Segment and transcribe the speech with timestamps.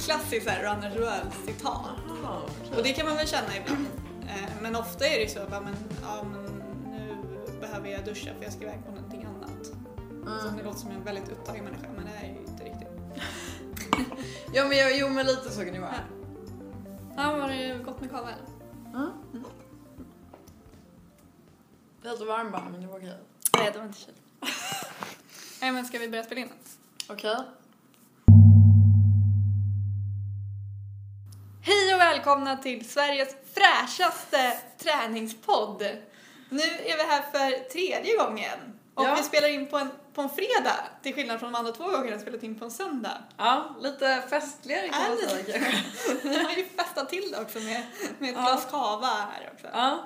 [0.00, 1.90] klassiskt så här runners world citat.
[2.76, 3.86] Och det kan man väl känna ibland.
[4.28, 6.44] Eh, Men ofta är det ju så bara, men, ja, men
[6.90, 7.16] nu
[7.60, 9.66] behöver jag duscha för jag ska iväg på någonting annat.
[10.40, 10.56] Så Mm.
[10.56, 12.88] det låter som en väldigt upptagen människa men det är ju inte riktigt.
[14.52, 15.94] Ja, men jag, jo, men lite så kan det vara.
[17.16, 18.46] Ja, var det gott med kava eller?
[18.94, 19.44] Mm.
[22.02, 23.18] Lite varm bara, men det var okej.
[23.56, 24.14] Nej, det var inte kyl.
[25.60, 26.48] Nej, men ska vi börja spela in?
[27.08, 27.36] Okej.
[31.60, 35.82] Hej och välkomna till Sveriges fräschaste träningspodd.
[36.48, 38.58] Nu är vi här för tredje gången.
[38.94, 39.14] Och Ja.
[39.16, 42.16] vi spelar in på en, på en fredag, till skillnad från de andra två gångerna
[42.16, 43.22] vi spelat in på en söndag.
[43.36, 45.58] Ja, lite festligare kan man säga.
[46.22, 47.82] Vi har ju festat till det också med,
[48.18, 48.42] med ett Ja.
[48.42, 49.66] glas cava här också.
[49.72, 49.98] Ja.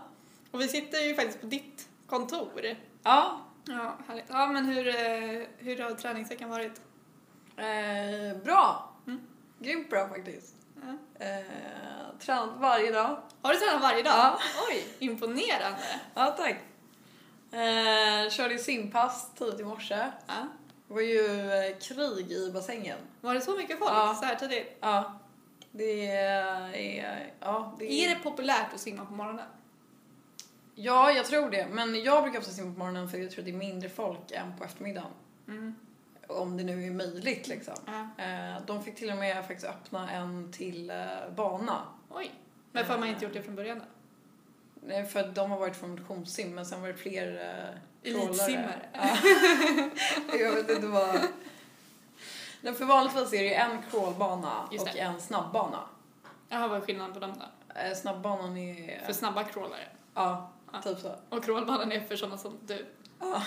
[0.50, 2.76] Och vi sitter ju faktiskt på ditt kontor.
[3.02, 3.40] Ja.
[3.64, 4.24] Ja, härligt.
[4.28, 6.80] Ja, men hur, eh, hur har träningsveckan varit?
[7.56, 8.90] Eh, bra.
[9.06, 9.20] Mm.
[9.58, 10.54] Grymt bra faktiskt.
[10.82, 11.24] Ja.
[11.26, 13.16] Eh, tränat varje dag.
[13.42, 14.12] Har du tränat varje dag?
[14.16, 14.38] Ja.
[14.70, 16.00] Oj, imponerande.
[16.14, 16.56] Ja, tack.
[17.52, 20.06] Eh, körde simpass tidigt i morse.
[20.26, 20.34] Ja.
[20.88, 22.98] Det var ju eh, krig i bassängen.
[23.20, 24.14] Var det så mycket folk Ja.
[24.14, 24.78] så här tidigt?
[24.80, 25.18] Ja.
[25.72, 27.32] Det är...
[27.40, 29.46] Ja, det Är det populärt att simma på morgonen?
[30.74, 31.66] Ja, jag tror det.
[31.70, 34.30] Men jag brukar ofta simma på morgonen för jag tror att det är mindre folk
[34.30, 35.10] än på eftermiddagen.
[35.48, 35.74] Mm.
[36.30, 37.74] Om det nu är möjligt liksom.
[38.18, 40.96] Eh, de fick till och med faktiskt öppna en till eh,
[41.36, 41.82] bana.
[42.08, 42.30] Oj.
[42.72, 43.84] Men varför har man inte gjort det från början då?
[44.86, 48.88] Nej, För de har varit från motionssim men sen var det fler uh, Elitsimmare.
[48.92, 49.16] Ja.
[50.38, 51.20] jag vet inte vad...
[52.60, 55.80] Nej, för vanligtvis är det ju en crawlbana och en snabbbana.
[56.48, 57.80] Jaha, vad är skillnaden på dem då?
[57.80, 59.06] Eh, snabbbanan är...
[59.06, 59.88] För snabba crawlare.
[60.14, 60.82] Ja, Ja.
[60.82, 61.14] typ så.
[61.28, 62.86] Och crawlbanan är för sådana som du.
[63.20, 63.42] Ja.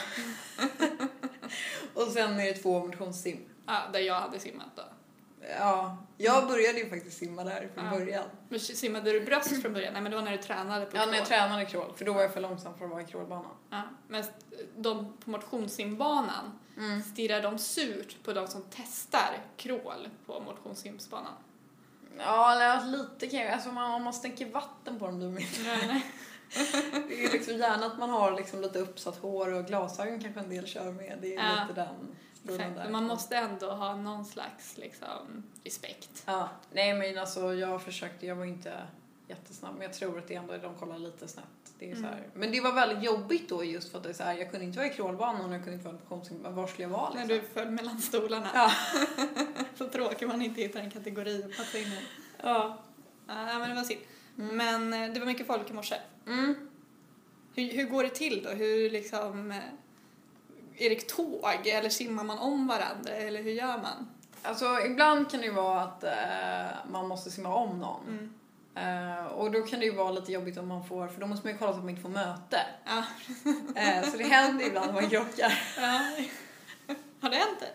[1.94, 3.46] och sen är det två motionssim.
[3.66, 4.84] Ja, där jag hade simmat då.
[5.60, 7.92] Ja, jag började ju faktiskt simma där från Ja.
[7.92, 8.26] början.
[8.50, 9.94] Men simmade du bröst från början?
[9.94, 11.40] Nej, men det var när du tränade på Ja, när jag crawl.
[11.40, 13.52] tränade crawl, för då var jag för långsam för att vara i crawlbanan.
[13.70, 14.24] Ja, men
[14.78, 17.04] de på motionssimbanan, Mm.
[17.04, 21.34] stirrar de surt på de som testar crawl på motionssimbanan?
[22.18, 25.64] Ja, lite kan jag, alltså om man, stänker vatten på dem blir.
[25.64, 26.06] Nej, nej.
[27.08, 30.50] Det är liksom gärna att man har liksom lite uppsatt hår och glasögon kanske en
[30.50, 31.18] del kör med.
[31.22, 31.66] Det är Ja.
[31.68, 32.84] lite den stilen där.
[32.84, 36.24] Men man måste ändå ha någon slags liksom, respekt.
[36.26, 38.74] Ja, nej men alltså jag försökte, jag var inte
[39.28, 41.46] jättesnabb men jag tror att det ändå de kollar lite snett.
[41.80, 42.28] Det är så här.
[42.34, 44.66] Men det var väldigt jobbigt då just för att det är så här, jag kunde
[44.66, 47.14] inte vara i crawlbanan och jag kunde inte vara på motionssim, var skulle jag vara
[47.14, 47.48] När liksom?
[47.48, 48.48] du föll mellan stolarna.
[48.54, 48.72] Ja.
[49.78, 52.00] Så tråkigt man inte hittar en kategori att passa in i.
[52.44, 52.78] Ja.
[53.28, 54.00] Ja, men det var synd.
[54.36, 55.96] Men eh, det var mycket folk i morse.
[56.28, 56.56] Mm.
[57.56, 58.50] Hur, hur går det till då?
[58.50, 59.52] Hur liksom...
[59.52, 64.10] eh, Är det tåg eller simmar man om varandra eller hur gör man?
[64.42, 68.08] Alltså ibland kan det ju vara att eh, man måste simma om någon.
[68.08, 68.34] Mm.
[68.76, 71.48] Eh, och då kan det ju vara lite jobbigt om man får, för då måste
[71.48, 72.58] man ju kolla så att man inte får möte.
[72.86, 73.04] Ja.
[73.82, 75.60] Eh, så det händer ibland att man krockar.
[75.78, 76.00] ja.
[77.22, 77.70] Har det hänt det?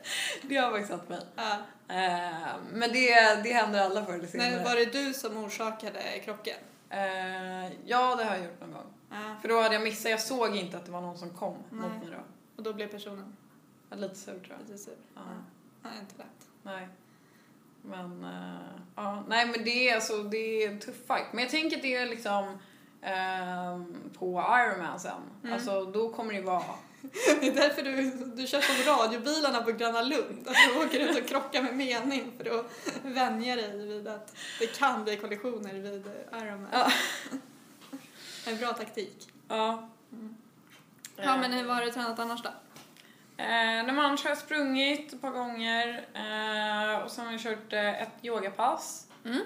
[0.48, 1.20] Det har faktiskt hänt mig.
[1.36, 1.52] Ja.
[1.88, 4.50] Eh, men det, det händer alla förr eller senare.
[4.50, 6.56] Men var det du som orsakade krocken?
[6.90, 8.86] Eh, ja, det har jag gjort någon gång.
[9.10, 9.36] Ja.
[9.40, 11.80] För då hade jag missat, jag såg inte att det var någon som kom Nej.
[11.80, 12.22] mot mig då.
[12.56, 13.36] Och då blev personen
[13.88, 14.60] var lite sur tror jag.
[14.60, 14.96] lite sur?
[15.14, 15.20] Ja.
[15.82, 16.48] Ja, inte lätt.
[16.62, 16.88] Nej.
[17.82, 21.32] Men, eh, ja, nej men det är alltså, det är en tuff fight.
[21.32, 22.58] Men jag tänker att det är liksom
[23.02, 25.12] ehm, på Ironman sen.
[25.42, 25.54] Mm.
[25.54, 26.62] Alltså då kommer det vara,
[27.40, 30.48] Det är därför du, du kör som radiobilarna på Gröna Lund.
[30.48, 32.66] Att du åker ut och krockar med mening för att
[33.02, 36.68] vänja dig vid att det kan bli kollisioner vid Ironman.
[36.72, 36.92] Ja.
[38.46, 39.28] En bra taktik.
[39.48, 39.88] ja.
[41.16, 42.48] Ja, men hur har du tränat annars då?
[43.36, 43.46] Eh,
[43.86, 48.02] när man har jag sprungit ett par gånger eh, och sen har jag kört eh,
[48.02, 49.06] ett yogapass.
[49.24, 49.40] Mm.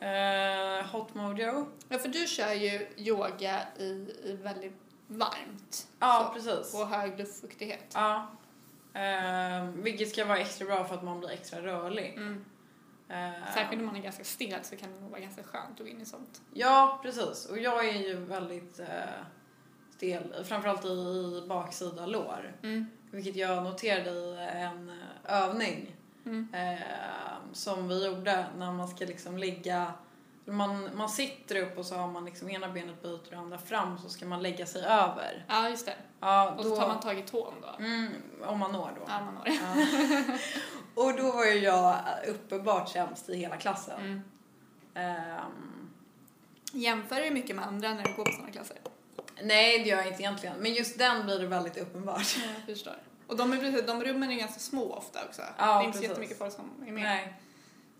[0.00, 1.66] Eh, hot mojo.
[1.88, 3.84] Ja, för du kör ju yoga i,
[4.24, 5.88] i väldigt varmt.
[5.98, 6.74] Ja, Så, precis.
[6.74, 7.92] och hög luftfuktighet.
[7.94, 8.26] Ja.
[8.94, 12.14] Eh, vilket ska vara extra bra för att man blir extra rörlig.
[12.16, 12.44] Mm.
[13.08, 15.78] Eh, Särskilt om man är ganska stel så kan det nog vara ganska skönt att
[15.78, 16.40] gå in i sånt.
[16.54, 17.46] Ja, precis.
[17.46, 18.86] Och jag är ju väldigt eh,
[19.96, 22.56] stel, framförallt i baksida lår.
[22.62, 22.86] Mm.
[23.10, 25.96] Vilket jag noterade i en eh, övning
[26.26, 26.48] Mm.
[26.54, 26.78] eh,
[27.52, 29.92] som vi gjorde när man ska liksom ligga
[30.50, 33.58] man, man sitter upp och så har man liksom ena benet böjt och det andra
[33.58, 35.44] fram så ska man lägga sig över.
[35.48, 35.94] Ja, just det.
[36.20, 37.84] Ja, Och så tar man tag i tån då.
[37.84, 38.12] Mm,
[38.44, 39.02] om man når då.
[39.08, 39.54] Ja, man det.
[39.54, 40.34] Ja.
[41.02, 41.96] och då var ju jag
[42.28, 44.00] uppenbart sämst i hela klassen.
[44.00, 44.22] Mm.
[44.94, 45.90] Ehm,
[46.72, 48.76] Jämför du mycket med andra när du går på sådana klasser?
[49.42, 50.56] Nej, det gör jag inte egentligen.
[50.58, 52.36] Men just den blir det väldigt uppenbart.
[52.56, 52.96] Jag förstår.
[53.26, 55.42] Och de, är, de rummen är ganska små ofta också.
[55.58, 57.02] Ja, det är inte så jättemycket folk som är med.
[57.02, 57.34] Nej.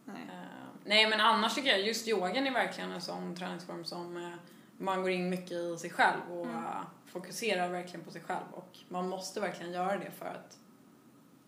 [0.04, 0.16] Nej.
[0.28, 0.59] Eh,
[0.90, 4.32] nej, men annars tycker jag just yogan är verkligen en sån träningsform som eh,
[4.78, 6.56] man går in mycket i sig själv och Mm.
[6.64, 6.70] eh,
[7.06, 8.44] fokuserar verkligen på sig själv.
[8.52, 10.58] Och man måste verkligen göra det för att...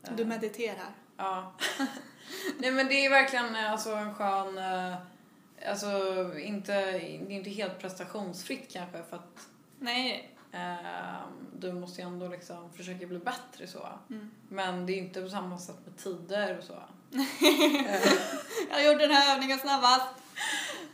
[0.08, 0.88] eh, Du mediterar.
[1.16, 1.52] Ja.
[2.58, 4.58] Nej men det är verkligen alltså en skön,
[5.68, 5.88] alltså
[6.38, 9.46] inte, det är inte helt prestationsfritt kanske för att
[9.78, 10.31] Nej.
[10.52, 11.20] Eh,
[11.58, 13.88] du måste ju ändå liksom försöka bli bättre så.
[14.10, 14.30] Mm.
[14.48, 16.82] Men det är inte på samma sätt med tider och så.
[18.70, 20.08] Jag gjorde den här övningen snabbast.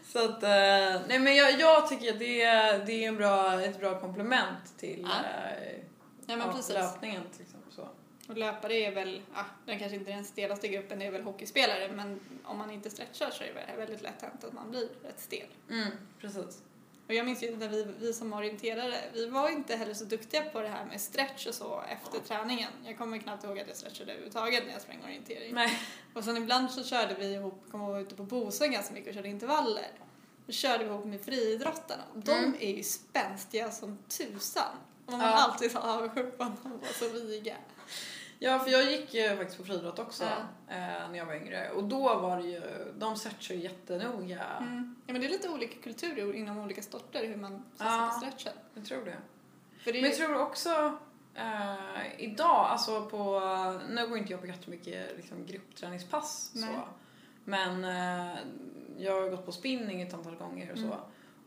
[0.05, 3.63] Så att, eh, nej men jag, jag tycker att det är, det är en bra,
[3.63, 5.25] ett bra komplement till Ja.
[5.25, 5.79] eh,
[6.27, 6.75] Ja men precis.
[6.75, 7.73] löpningen till exempel.
[7.73, 7.89] Så.
[8.29, 11.23] Och löpare är väl, ja, den kanske inte är den stelaste gruppen, det är väl
[11.23, 14.89] hockeyspelare, men om man inte stretchar så är det väldigt lätt hänt att man blir
[15.03, 15.47] rätt stel.
[15.71, 15.89] Mm,
[16.21, 16.63] precis.
[17.09, 20.43] Och jag minns ju när vi, vi som orienterare, vi var inte heller så duktiga
[20.43, 22.71] på det här med stretch och så efter träningen.
[22.87, 25.55] Jag kommer knappt ihåg att jag stretchade överhuvudtaget när jag sprang orientering.
[25.55, 25.79] Nej.
[26.15, 29.15] Och sen ibland så körde vi ihop, kom ihåg ute på Bosön ganska mycket och
[29.15, 29.89] körde intervaller.
[30.47, 32.03] Då körde vi ihop med friidrottarna.
[32.15, 32.55] De Mm.
[32.61, 34.77] är ju spänstiga som tusan.
[35.07, 35.27] Och man Ja.
[35.35, 37.57] alltid så avundsjuk på att de var så viga.
[38.39, 40.75] Ja, för jag gick ju faktiskt på friidrott också Ja.
[40.75, 41.71] eh, när jag var yngre.
[41.71, 42.63] Och då var det ju,
[42.99, 44.45] de stretchar ju jättenoga.
[44.61, 44.97] Mm.
[45.07, 47.85] Ja men det är lite olika kulturer inom olika sporter hur man Ja.
[47.85, 48.59] satsar på stretchen.
[48.75, 49.17] Jag tror det.
[49.85, 50.99] Det Men ju, jag tror också
[51.35, 51.75] eh,
[52.19, 53.41] idag, alltså på,
[53.91, 56.75] nu går inte jag på jättemycket liksom, gruppträningspass Nej.
[56.75, 56.81] så.
[57.45, 58.37] Men eh,
[58.99, 60.85] jag har gått på spinning ett antal gånger och så.
[60.85, 60.99] Mm.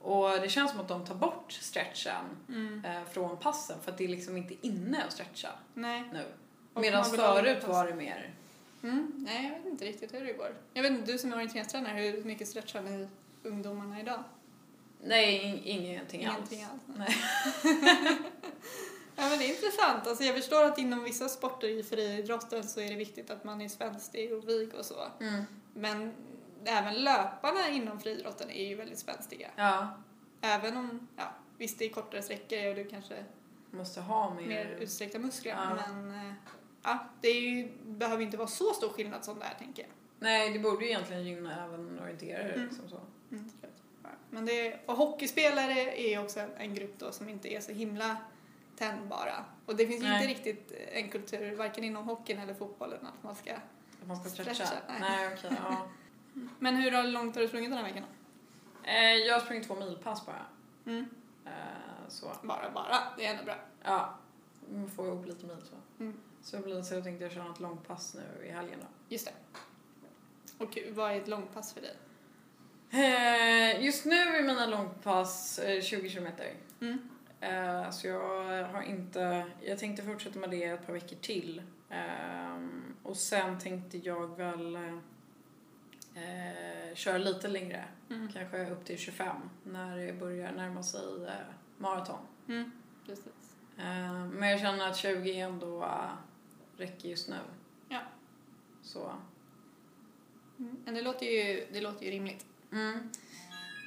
[0.01, 2.85] Och det känns som att de tar bort stretchen mm.
[2.85, 6.09] eh, från passen för att det är liksom inte inne att stretcha Nej.
[6.13, 6.25] nu.
[6.73, 8.33] Medan förut var det mer
[8.83, 9.11] Mm.
[9.17, 10.55] Nej, jag vet inte riktigt hur det går.
[10.73, 13.07] Jag vet inte, du som är orienteringstränare, hur mycket stretchar ni
[13.43, 14.23] ungdomarna idag?
[15.03, 16.71] Nej, in, ingenting, Ingenting alls.
[16.87, 16.97] alls.
[16.97, 17.15] Nej.
[19.15, 20.07] Ja men det är intressant.
[20.07, 23.61] Alltså, jag förstår att inom vissa sporter i friidrotten så är det viktigt att man
[23.61, 25.07] är spänstig och vig och så.
[25.19, 25.43] Mm.
[25.73, 26.13] Men
[26.65, 29.47] även löparna inom friidrotten är ju väldigt spänstiga.
[29.55, 30.01] Ja,
[30.41, 31.23] Även om, ja,
[31.57, 33.23] visst det är kortare sträckor och du kanske
[33.71, 34.47] måste ha mer.
[34.47, 35.51] mer utsträckta muskler.
[35.51, 35.75] Ja.
[35.93, 36.33] Men eh,
[36.83, 39.91] ja, det är ju, behöver inte vara så stor skillnad som det här tänker jag.
[40.19, 42.53] Nej, det borde ju egentligen gynna även orienterare.
[42.53, 42.67] Mm.
[42.67, 42.99] Liksom så.
[43.31, 43.49] Mm.
[44.29, 47.71] Men det är, och hockeyspelare är också en, en grupp då som inte är så
[47.71, 48.17] himla
[48.77, 49.45] tändbara.
[49.65, 50.21] Och det finns ju Nej.
[50.21, 53.53] inte riktigt en kultur, varken inom hockeyn eller fotbollen, att man ska...
[53.53, 54.53] Att man ska stretcha.
[54.53, 54.99] Stretcha, nej.
[54.99, 55.57] Nej, okej.
[55.63, 55.89] ja.
[56.59, 58.03] Men hur långt har du sprungit den här veckan?
[58.83, 60.45] Eh, jag har sprungit två milpass bara.
[60.85, 61.05] Mm.
[61.45, 61.51] Eh,
[62.07, 62.31] så.
[62.43, 62.97] Bara, bara.
[63.17, 63.55] Det är ändå bra.
[63.83, 64.17] Ja,
[64.73, 66.03] man får ihop lite mil så.
[66.03, 66.17] Mm.
[66.41, 68.87] Så, det blir, så jag tänkte jag köra ett långpass nu i helgen då.
[69.09, 69.33] Just det.
[70.57, 71.95] Och vad är ett långpass för dig?
[72.93, 76.53] Eh, just nu är mina långpass eh, 20 kilometer.
[76.81, 77.09] Mm.
[77.39, 81.61] Eh, så jag har inte, jag tänkte fortsätta med det ett par veckor till.
[81.89, 84.75] Ehm, och sen tänkte jag väl
[86.15, 87.85] eh, köra lite längre.
[88.09, 88.31] Mm.
[88.33, 91.31] Kanske upp till 25 när det börjar närma sig eh,
[91.77, 92.19] maraton.
[92.47, 92.71] Mm.
[93.05, 93.55] Precis.
[93.77, 96.11] Eh, men jag känner att 20 ändå eh,
[96.81, 97.37] räcker just nu.
[97.89, 97.99] Ja.
[98.81, 99.11] Så.
[100.59, 100.77] Mm.
[100.85, 102.45] Men det låter, ju, det låter ju rimligt.
[102.71, 103.09] Mm.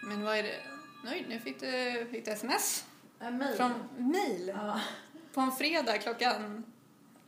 [0.04, 0.60] Men vad är det?
[1.04, 2.84] Nej, nu fick du, fick du sms.
[3.18, 3.56] En mail.
[3.56, 4.48] Från mail.
[4.48, 4.80] Ja.
[5.34, 6.64] På en fredag klockan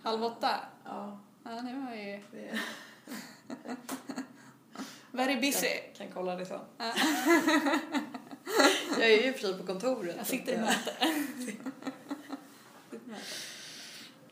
[0.03, 0.61] halv åtta.
[0.85, 2.61] ja Ja, det var ju det
[5.17, 5.67] very busy.
[5.67, 6.61] kan, kan kolla det sen.
[6.79, 6.93] Ja.
[8.99, 10.17] jag är ju fri på kontoret.
[10.17, 10.97] Jag sitter i möte.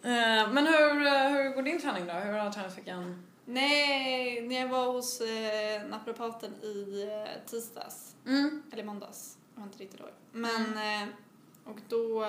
[0.05, 2.13] Eh, Men hur, eh, hur går din träning då?
[2.13, 3.27] Hur har träningsveckan?
[3.47, 8.63] Nej, när jag var hos eh, naprapaten i eh, tisdags, Mm.
[8.73, 10.09] eller måndags, jag har inte riktigt ihåg.
[10.33, 11.09] Men, eh,
[11.65, 12.23] och då,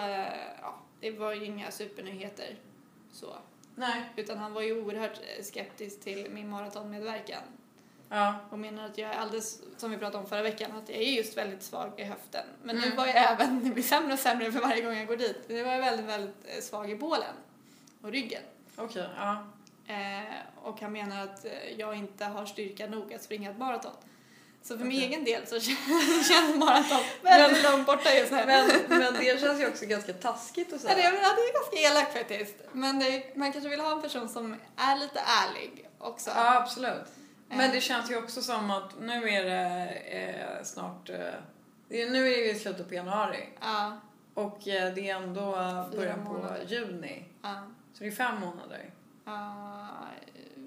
[0.62, 2.56] ja, det var ju inga supernyheter
[3.12, 3.36] så.
[3.76, 4.02] Nej.
[4.16, 7.42] Utan han var ju oerhört skeptisk till min maratonmedverkan.
[8.10, 8.36] Ja.
[8.50, 11.12] Och menar att jag är alldeles, som vi pratade om förra veckan, att jag är
[11.12, 12.46] just väldigt svag i höften.
[12.64, 12.98] Men nu Mm.
[12.98, 15.42] var jag även, det blir sämre och sämre för varje gång jag går dit.
[15.50, 17.36] Nu var jag väldigt, väldigt svag i bålen
[18.06, 18.42] och ryggen.
[18.76, 19.44] Okej, ja.
[19.88, 20.34] Eh,
[20.64, 23.92] och han menar att eh, jag inte har styrka nog att springa ett maraton.
[24.64, 25.08] Så för min Okej.
[25.10, 25.60] egen del så
[26.30, 28.44] känns maraton väldigt långt borta just nu.
[28.46, 31.10] Men, men det känns ju också ganska taskigt Ja, det, säga.
[31.10, 32.56] är- ja, det är ganska elakt faktiskt.
[32.72, 36.30] Men det, man kanske vill ha en person som är lite ärlig också.
[36.36, 37.04] Ja, absolut.
[37.50, 41.10] Men det känns ju också som att nu är det eh, snart...
[41.10, 41.18] Eh,
[41.90, 43.50] det nu är vi i slutet på januari.
[43.62, 44.00] Ja,
[44.34, 45.52] Och eh, det är ändå
[45.96, 47.24] början på juni.
[47.42, 47.68] ja.
[47.98, 48.94] Så det är fem månader.
[49.26, 49.88] Ja,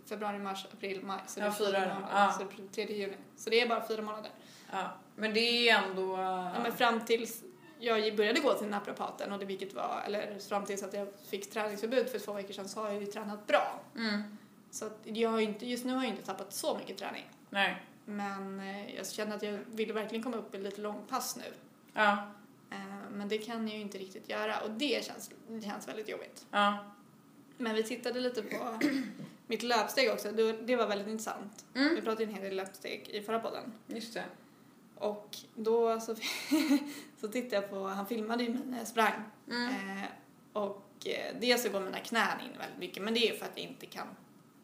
[0.08, 1.20] februari, mars, april, maj.
[1.26, 1.94] Så Ja, det är fyra fyra då.
[1.94, 2.08] månader.
[2.14, 2.32] Ja.
[2.32, 3.16] Så det är tredje juni.
[3.36, 4.30] Så det är bara fyra månader.
[4.72, 4.90] Ja.
[5.16, 6.16] Men det är ändå...
[6.18, 7.42] Ja, men fram tills
[7.78, 11.50] jag började gå till naprapaten och det vilket var, eller fram tills att jag fick
[11.50, 13.80] träningsförbud för två veckor sedan så har jag ju tränat bra.
[13.96, 14.38] Mm.
[14.70, 17.30] Så att jag har inte, just nu har jag inte tappat så mycket träning.
[17.50, 17.82] Nej.
[18.04, 21.52] Men eh, jag känner att jag vill verkligen komma upp i lite långpass nu.
[21.92, 22.12] Ja.
[22.70, 22.78] Eh,
[23.10, 26.46] men det kan jag ju inte riktigt göra och det känns, det känns väldigt jobbigt.
[26.50, 26.78] Ja.
[27.58, 28.78] Men vi tittade lite på
[29.46, 31.64] mitt löpsteg också, det, var väldigt intressant.
[31.72, 32.04] Vi Mm.
[32.04, 33.72] pratade ju en hel del löpsteg i förra podden.
[33.86, 34.24] Just det.
[34.94, 36.14] Och då så,
[37.20, 39.22] så tittade jag på, han filmade ju mig när jag sprang.
[39.50, 39.68] Mm.
[39.98, 40.04] Eh,
[40.52, 43.52] och eh, dels så går mina knän in väldigt mycket men det är för att
[43.54, 44.06] jag inte kan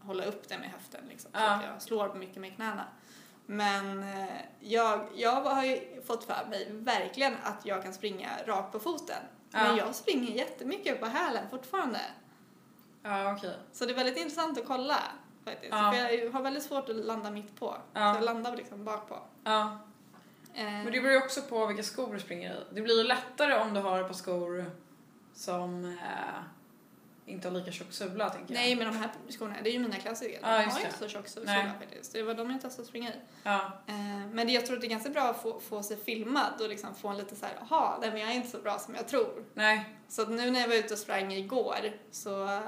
[0.01, 1.31] hålla upp det med höften liksom.
[1.35, 1.51] Så Ja.
[1.51, 2.85] att jag slår mycket med knäna.
[3.47, 4.29] Men eh,
[4.61, 9.23] jag, jag har ju fått för mig verkligen att jag kan springa rakt på foten.
[9.51, 9.85] Men Ja.
[9.87, 12.01] jag springer jättemycket på hälen fortfarande.
[13.07, 13.57] Ja, okej.
[13.73, 14.99] Så det är väldigt intressant att kolla
[15.45, 15.73] faktiskt.
[15.73, 15.93] Ja.
[15.93, 17.77] För jag har väldigt svårt att landa mitt på.
[17.93, 18.13] Ja.
[18.15, 19.19] Så jag landar liksom bak på.
[19.45, 19.79] Ja.
[20.55, 22.75] Eh, Men det beror ju också på vilka skor du springer i.
[22.75, 24.71] Det blir ju lättare om du har ett par skor
[25.35, 26.43] som eh,
[27.27, 28.61] inte har lika tjock sula, tänker jag.
[28.61, 30.39] Nej men de här skorna, det är ju mina klassiker.
[30.43, 30.87] Ja, de har det.
[30.87, 31.71] inte så tjock sula Nej.
[31.81, 32.13] faktiskt.
[32.13, 33.17] Det var de jag testade att springa i.
[33.43, 33.73] Ja.
[33.87, 33.95] Eh,
[34.33, 36.69] Men det, jag tror att det är ganska bra att få, få sig filmad och
[36.69, 38.95] liksom få en lite så här, jaha, nej men jag är inte så bra som
[38.95, 39.45] jag tror.
[39.55, 39.85] Nej.
[40.09, 41.77] Så att nu när jag var ute och sprang igår
[42.11, 42.61] så eh,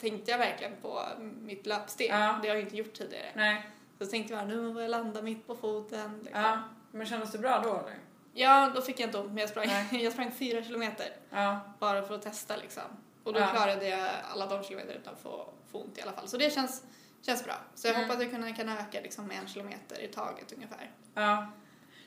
[0.00, 1.02] tänkte jag verkligen på
[1.40, 2.10] mitt löpsteg.
[2.10, 2.38] Ja.
[2.42, 3.26] Det har jag inte gjort tidigare.
[3.34, 3.66] Nej.
[3.98, 6.18] Så tänkte jag, nu får jag landa mitt på foten.
[6.22, 6.42] Liksom.
[6.42, 6.58] Ja.
[6.90, 7.98] Men kändes det bra då, eller?
[8.34, 9.68] Ja, då fick jag inte ont men jag sprang,
[10.02, 11.60] jag sprang fyra kilometer Ja.
[11.78, 12.82] bara för att testa liksom.
[13.24, 13.46] Och då Ja.
[13.46, 16.28] klarade jag alla de kilometer utan att få, få ont i alla fall.
[16.28, 16.84] Så det känns,
[17.22, 17.54] känns bra.
[17.74, 18.04] Så jag Mm.
[18.08, 20.90] hoppas att jag kan, kan öka liksom med en kilometer i taget ungefär.
[21.14, 21.46] Ja.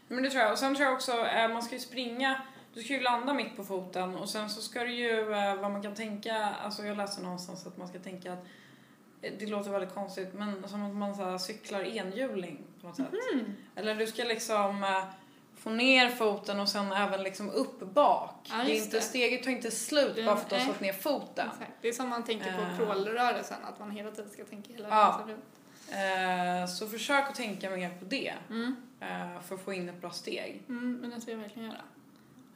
[0.07, 0.51] Men det tror jag.
[0.51, 2.41] Och sen tror jag också, eh, man ska ju springa,
[2.73, 5.71] du ska ju landa mitt på foten och sen så ska du ju, eh, vad
[5.71, 8.45] man kan tänka, alltså jag läste någonstans att man ska tänka att
[9.21, 13.07] eh, det låter väldigt konstigt men som att man så cyklar enhjuling på något sätt.
[13.33, 13.45] Mm.
[13.75, 15.03] Eller du ska liksom
[15.57, 18.35] få ner foten och sen även liksom upp bak.
[18.49, 19.01] Ja, det är inte, det.
[19.01, 21.47] Steget tar inte slut bara för att du har fått ner foten.
[21.53, 21.71] Exakt.
[21.81, 25.25] Det är som man tänker på crawlrörelsen, att man hela tiden ska tänka hela Ja.
[25.27, 25.43] runt.
[25.91, 28.75] Eh, så försök att tänka mer på det Mm.
[28.99, 30.63] eh, för att få in ett bra steg.
[30.69, 31.81] Mm, men det ska jag verkligen göra.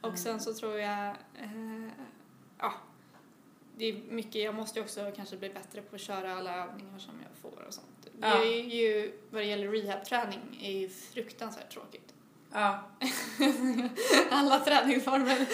[0.00, 0.18] Och Mm.
[0.18, 1.14] sen så tror jag,
[2.58, 2.72] ja,
[3.76, 6.98] det är mycket, jag måste ju också kanske bli bättre på att köra alla övningar
[6.98, 7.86] som jag får och sånt.
[8.02, 8.44] Det Ja.
[8.44, 12.09] är ju, vad det gäller rehabträning, är ju fruktansvärt tråkigt.
[12.52, 12.88] Ja.
[14.30, 15.46] Alla träningsformer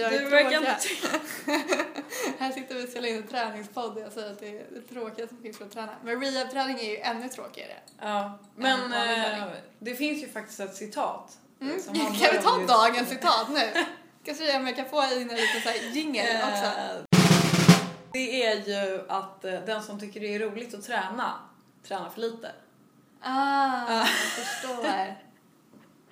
[0.00, 0.76] jag Du verkar inte
[2.38, 4.80] Här sitter vi och spelar in en träningspodd och jag säger att det är det
[4.94, 5.92] tråkiga som finns för att träna.
[6.04, 7.76] Men rehabträning är ju ännu tråkigare.
[8.00, 9.54] Ja, men eh, träning.
[9.78, 11.38] det finns ju faktiskt ett citat.
[11.60, 11.80] Mm.
[11.82, 13.84] som Kan vi ta just- dagens citat nu?
[14.34, 16.64] Se om jag kan få in en liten så här jingle också.
[16.80, 17.22] Eh,
[18.12, 21.32] Det är ju att eh, den som tycker det är roligt att träna,
[21.88, 22.52] tränar för lite.
[23.22, 25.14] Ah, jag förstår.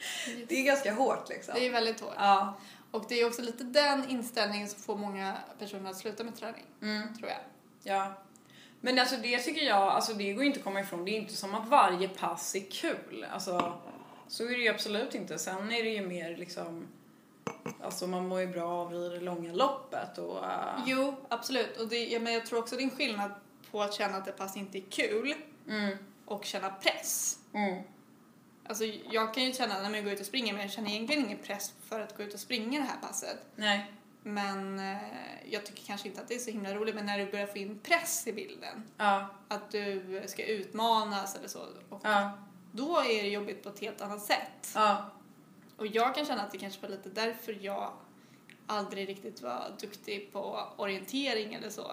[0.49, 1.55] Det är ganska hårt liksom.
[1.55, 2.15] Det är väldigt hårt.
[2.17, 2.55] Ja.
[2.91, 6.65] Och det är också lite den inställningen som får många personer att sluta med träning,
[6.83, 7.15] Mm.
[7.15, 7.39] tror jag.
[7.83, 8.13] Ja.
[8.81, 11.05] Men alltså det tycker jag, alltså det går inte att komma ifrån.
[11.05, 13.27] Det är inte som att varje pass är kul.
[13.33, 13.81] Alltså,
[14.29, 15.39] så är det ju absolut inte.
[15.39, 16.87] Sen är det ju mer liksom,
[17.83, 20.45] alltså man mår ju bra av i det långa loppet och...
[20.45, 21.77] eh, Jo, absolut.
[21.81, 23.31] Och det, ja, men jag tror också det är en skillnad
[23.71, 25.35] på att känna att det pass inte är kul
[25.69, 25.97] Mm.
[26.27, 27.39] och känna press.
[27.55, 27.83] Mm.
[28.67, 31.25] Alltså jag kan ju känna när jag går ut och springer men jag känner egentligen
[31.25, 33.37] ingen press för att gå ut och springa det här passet.
[33.57, 33.93] Nej.
[34.23, 34.97] Men eh,
[35.51, 37.59] jag tycker kanske inte att det är så himla roligt men när du börjar få
[37.59, 39.27] in press i bilden, Ja.
[39.49, 42.31] att du ska utmanas eller så, och Ja.
[42.73, 44.73] då är det jobbigt på ett helt annat sätt.
[44.75, 45.11] Ja.
[45.77, 47.93] Och jag kan känna att det kanske var lite därför jag
[48.67, 51.93] aldrig riktigt var duktig på orientering eller så.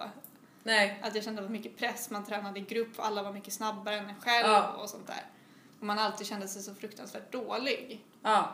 [0.62, 1.00] Nej.
[1.02, 3.52] Att jag kände att det var mycket press, man tränade i grupp, alla var mycket
[3.52, 5.24] snabbare än en själv och sånt där.
[5.80, 8.04] Och man alltid kände sig så fruktansvärt dålig.
[8.22, 8.52] Ja.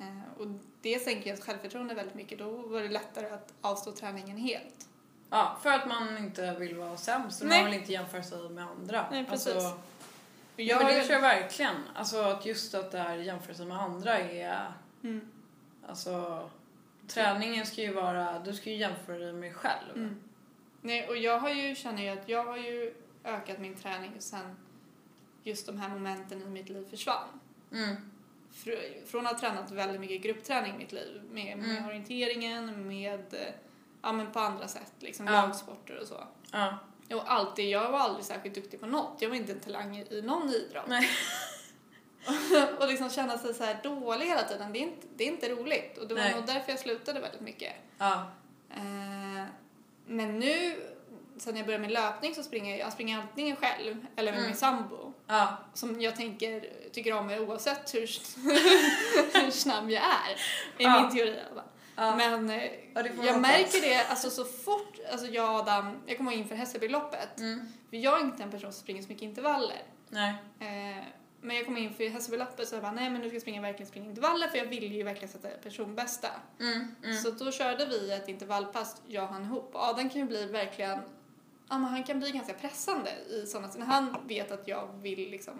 [0.00, 0.46] Eh, och
[0.82, 2.38] det sänker ens självförtroende väldigt mycket.
[2.38, 4.88] Då var det lättare att avstå träningen helt.
[5.30, 7.62] Ja, för att man inte vill vara sämst och Nej.
[7.62, 9.06] man vill inte jämföra sig med andra.
[9.10, 9.54] Nej, precis.
[9.54, 9.70] Alltså,
[10.54, 11.76] Och ja, men det tror jag verkligen.
[11.94, 15.28] Alltså att just att det här jämförelsen med andra är, Mm.
[15.88, 16.50] alltså
[17.08, 19.96] träningen ska ju vara, du ska ju jämföra dig med dig själv.
[19.96, 20.20] Mm.
[20.80, 24.56] Nej, och jag har ju, känner ju att jag har ju ökat min träning sen
[25.44, 27.28] just de här momenten i mitt liv försvann.
[27.72, 27.96] Mm.
[28.54, 31.86] Fr- Från att ha tränat väldigt mycket gruppträning i mitt liv med, med Mm.
[31.86, 33.34] orienteringen, med,
[34.02, 35.32] ja men på andra sätt, liksom Ja.
[35.32, 36.24] lagsporter och så.
[36.52, 36.78] Ja.
[37.16, 39.16] Och alltid, jag var aldrig särskilt duktig på något.
[39.22, 40.86] Jag var inte en talang i i någon idrott.
[40.88, 41.08] Nej.
[42.80, 45.48] och liksom känna sig så här dålig hela tiden, det är inte, det är inte
[45.48, 45.98] roligt.
[45.98, 46.34] Och det var Nej.
[46.34, 47.72] nog därför jag slutade väldigt mycket.
[47.98, 48.30] Ja.
[48.70, 49.44] Eh,
[50.06, 50.76] men nu
[51.36, 54.38] sen när jag började med löpning så springer jag, jag springer antingen själv eller med
[54.38, 54.50] Mm.
[54.50, 55.12] min sambo.
[55.26, 55.56] Ja.
[55.74, 58.00] Som jag tänker, tycker om mig oavsett hur,
[59.44, 60.32] hur snabb jag är.
[60.78, 61.00] I Ja.
[61.02, 61.38] min teori.
[61.96, 62.16] Ja.
[62.16, 62.62] Men eh,
[63.24, 67.38] jag märker det alltså så fort, alltså jag och Adam, jag kommer inför Hässelbyloppet.
[67.40, 67.72] Mm.
[67.90, 69.82] För jag är inte en person som springer så mycket intervaller.
[70.08, 70.34] Nej.
[70.60, 71.04] Eh,
[71.40, 73.60] men jag kom in för Hässelbyloppet så jag bara, nej men nu ska jag springa,
[73.60, 76.28] verkligen springa intervaller för jag vill ju verkligen sätta personbästa.
[76.60, 76.94] Mm.
[77.04, 77.16] Mm.
[77.16, 79.70] Så då körde vi ett intervallpass, jag och han ihop.
[79.74, 80.98] Adam kan ju bli verkligen,
[81.68, 85.30] ja men han kan bli ganska pressande i sådana, när han vet att jag vill
[85.30, 85.54] liksom,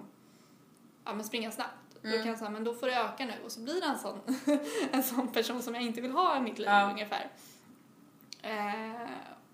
[1.04, 1.70] ja men springa snabbt.
[2.02, 2.18] Då Mm.
[2.22, 3.32] kan jag säga, men då får det öka nu.
[3.44, 4.20] Och så blir en sån,
[4.92, 6.90] en sån person som jag inte vill ha i mitt liv Ja.
[6.90, 7.30] ungefär.
[8.42, 9.08] Eh,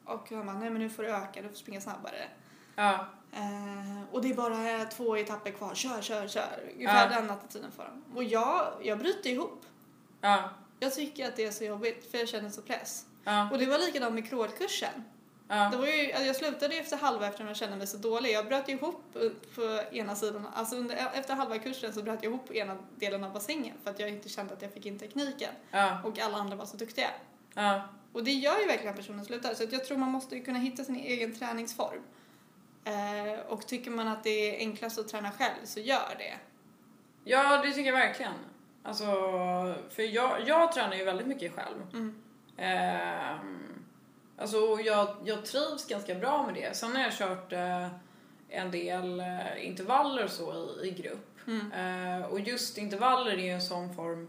[0.05, 2.29] och han bara, nej men nu får det öka, du får springa snabbare.
[2.77, 3.07] Ja.
[3.33, 6.71] Eh, och det är bara två etapper kvar, kör, kör, kör.
[6.75, 7.21] Ungefär Ja.
[7.21, 8.05] den attityden för dem.
[8.17, 9.65] Och jag, jag bryter ihop.
[10.21, 10.51] Ja.
[10.81, 13.07] Jag tycker att det är så jobbigt för jag känner så press.
[13.25, 13.51] Ja.
[13.51, 15.05] Och det var likadant med crawlkursen.
[15.53, 15.69] Ja.
[15.71, 18.33] Det var ju, alltså jag slutade ju efter halva eftersom jag kände mig så dålig.
[18.33, 19.03] Jag bröt ihop
[19.55, 23.25] på ena sidan, alltså under, efter halva kursen så bröt jag ihop på ena delen
[23.25, 25.51] av bassängen för att jag inte kände att jag fick in tekniken.
[25.71, 26.03] Ja.
[26.05, 27.11] Och alla andra var så duktiga.
[27.55, 27.89] Ja.
[28.13, 29.55] Och det gör ju verkligen personen slutar.
[29.55, 32.03] Så att jag tror man måste ju kunna hitta sin egen träningsform.
[32.85, 36.35] Eh, och tycker man att det är enklast att träna själv så gör det.
[37.25, 38.33] Ja, det tycker jag verkligen.
[38.83, 39.05] Alltså,
[39.91, 41.83] för jag, jag tränar ju väldigt mycket själv.
[41.93, 42.23] Mm.
[42.57, 43.70] Ehm,
[44.41, 46.77] alltså, jag, jag trivs ganska bra med det.
[46.77, 47.87] Sen har jag kört eh,
[48.49, 51.31] en del eh, intervaller så i, i grupp.
[51.47, 51.73] Mm.
[51.73, 54.29] Eh, och just intervaller är ju en sån form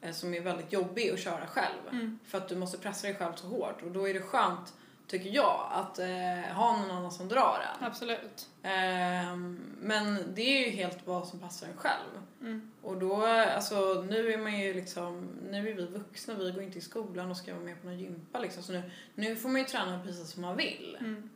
[0.00, 1.88] eh, som är väldigt jobbig att köra själv.
[1.90, 2.18] Mm.
[2.24, 3.82] För att du måste pressa dig själv så hårt.
[3.82, 4.74] Och då är det skönt,
[5.08, 7.84] tycker jag, att eh, ha någon annan som drar en.
[7.84, 8.48] Absolut.
[8.62, 12.22] Ehm, men det är ju helt vad som passar en själv.
[12.40, 12.70] Mm.
[12.82, 16.78] Och då, alltså nu är man ju liksom, nu är vi vuxna, vi går inte
[16.78, 18.62] i skolan och ska vara med på någon gympa liksom.
[18.62, 18.82] Så nu,
[19.14, 20.96] nu får man ju träna precis som man vill.
[21.00, 21.30] Mm.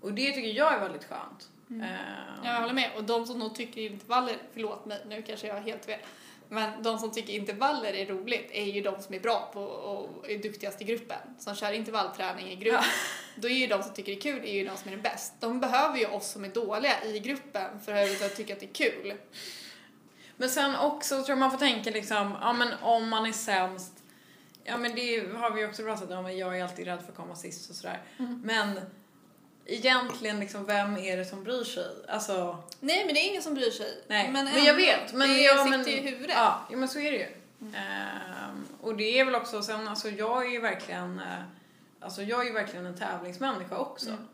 [0.00, 1.48] Och det tycker jag är väldigt skönt.
[1.70, 1.82] Mm.
[1.82, 2.90] Ehm, Jag håller med.
[2.96, 6.00] Och de som nog tycker intervaller, förlåt mig, nu kanske jag har helt fel.
[6.48, 10.30] Men de som tycker intervaller är roligt är ju de som är bra på och
[10.30, 11.18] är duktigast i gruppen.
[11.38, 12.84] Som kör intervallträning i grupp.
[13.36, 15.32] Då är ju de som tycker det är kul är ju de som är bäst.
[15.40, 18.90] De behöver ju oss som är dåliga i gruppen för att tycka att det är
[18.90, 19.14] kul.
[20.36, 23.92] Men sen också tror jag man får tänka liksom, ja men om man är sämst,
[24.64, 27.16] ja men det har vi ju också pratat om, jag är alltid rädd för att
[27.16, 28.02] komma sist och sådär.
[28.18, 28.40] Mm.
[28.44, 28.80] Men
[29.68, 31.88] egentligen liksom, vem är det som bryr sig?
[32.08, 34.04] Alltså, Nej men det är ingen som bryr sig.
[34.06, 34.30] nej.
[34.30, 35.12] Men, ändå, jag vet.
[35.12, 36.36] Men det jag, sitter men, i huvudet.
[36.36, 37.26] Ja, ja, men så är det ju.
[37.76, 41.42] Ehm, och det är väl också, sen alltså jag är ju verkligen, eh,
[42.00, 44.08] alltså jag är ju verkligen en tävlingsmänniska också.
[44.08, 44.28] Mm.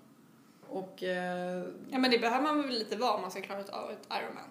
[0.69, 3.91] Och, eh, Ja men det behöver man väl lite vara om man ska klara av
[3.91, 4.51] ett Ironman.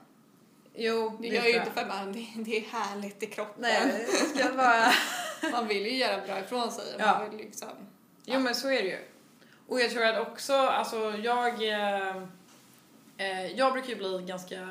[0.76, 3.62] jo, Det det gör ju inte för att det, det är härligt i kroppen.
[3.62, 4.86] Nej, det ska vara...
[5.52, 6.86] Man vill ju göra bra ifrån sig.
[7.00, 7.06] Ja.
[7.06, 7.70] Man vill liksom,
[8.26, 9.00] Jo men så är det ju.
[9.74, 11.70] Och jag tror att också, alltså jag...
[11.70, 12.18] Eh,
[13.18, 14.62] eh, jag brukar ju bli ganska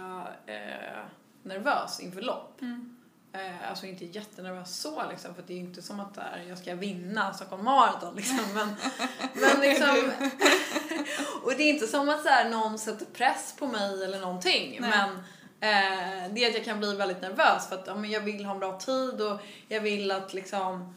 [0.46, 1.02] eh,
[1.42, 2.60] nervös inför lopp.
[2.60, 2.96] mm.
[3.32, 6.58] Eh, alltså inte jättenervös så liksom, för det är ju inte som att där, jag
[6.58, 8.38] ska vinna Stockholm Marathon liksom.
[8.54, 8.68] Men,
[9.32, 9.88] men liksom...
[11.42, 14.78] och det är inte som att så här, någon sätter press på mig eller någonting.
[14.80, 14.90] Nej.
[14.90, 15.10] Men
[15.60, 18.44] eh, det är att jag kan bli väldigt nervös för att ja, men jag vill
[18.44, 20.94] ha en bra tid och jag vill att liksom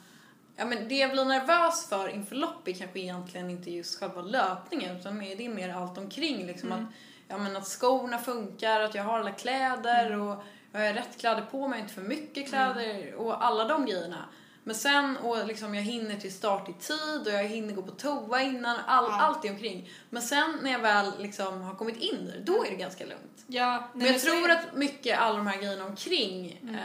[0.58, 4.22] Ja, men det jag blir nervös för inför lopp är kanske egentligen inte just själva
[4.22, 6.46] löpningen utan det är mer allt omkring.
[6.48, 6.86] Liksom Mm.
[6.86, 6.92] att,
[7.28, 10.22] ja, men att skorna funkar, att jag har alla kläder Mm.
[10.28, 14.26] och jag har rätt kläder på mig, inte för mycket kläder och alla de grejerna.
[14.64, 17.92] Men sen och liksom jag hinner till start i tid och jag hinner gå på
[17.92, 19.22] toa innan, all, Ja.
[19.22, 19.90] allt är omkring.
[20.10, 23.44] Men sen när jag väl liksom har kommit in där, då är det ganska lugnt.
[23.48, 26.76] Ja, Men jag tror att mycket alla de här grejerna omkring Mm.
[26.76, 26.82] eh,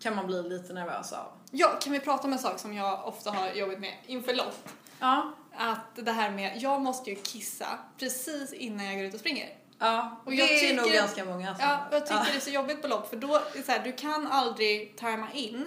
[0.00, 1.26] kan man bli lite nervös av.
[1.50, 4.68] Ja, kan vi prata om en sak som jag ofta har jobbat med inför lopp?
[5.00, 5.32] Ja.
[5.56, 7.66] Att det här med, jag måste ju kissa
[7.98, 9.48] precis innan jag går ut och springer.
[9.78, 12.26] Ja, Och det jag är tycker- nog ganska många som Ja, jag tycker ja.
[12.30, 14.96] det är så jobbigt på lopp för då, är det så här, du kan aldrig
[14.96, 15.66] tajma in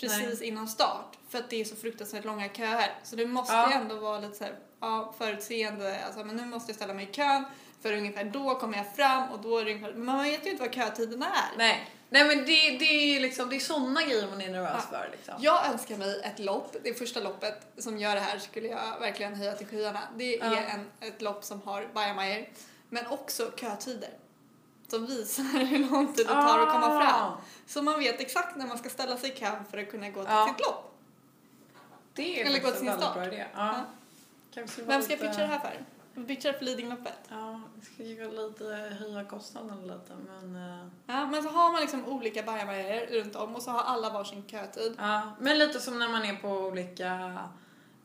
[0.00, 2.94] precis innan start för att det är så fruktansvärt långa köer.
[3.02, 3.72] Så du måste Ja.
[3.72, 7.12] ändå vara lite så här, ja, förutseende, alltså men nu måste jag ställa mig i
[7.12, 7.44] kön
[7.82, 10.50] för ungefär då kommer jag fram och då är det ungefär, men man vet ju
[10.50, 11.58] inte vad kötiderna är.
[11.58, 11.90] Nej.
[12.12, 14.98] Nej men det, det är ju liksom, det är sådana grejer man är nervös Ja.
[14.98, 15.34] för liksom.
[15.38, 19.34] Jag önskar mig ett lopp, det första loppet som gör det här skulle jag verkligen
[19.34, 20.00] höja till skyarna.
[20.16, 20.58] Det är Ja.
[20.58, 22.46] en, ett lopp som har bajamajor,
[22.88, 24.10] men också kötider.
[24.88, 27.00] Som visar hur lång tid det tar att komma Ah.
[27.08, 27.32] fram.
[27.66, 30.22] Så man vet exakt när man ska ställa sig i kön för att kunna gå
[30.22, 30.48] till Ja.
[30.56, 30.94] sitt lopp.
[32.14, 33.14] Det är Eller gå till sin start.
[33.14, 33.44] bra idé.
[33.54, 33.74] Ja.
[34.54, 34.62] Ja.
[34.86, 35.84] Vem ska jag pitcha det här för?
[36.14, 37.18] Jag pitchar för Lidingöloppet.
[37.28, 37.51] Ja,
[37.82, 38.64] ska ju lite
[39.00, 40.56] höja kostnaden lite men...
[40.80, 44.10] eh, Ja, men så har man liksom olika bajamajor runt om och så har alla
[44.10, 44.94] varsin kötid.
[44.98, 47.38] Ja, men lite som när man är på olika...